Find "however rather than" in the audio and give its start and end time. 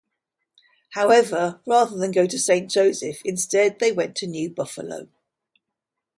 0.93-2.09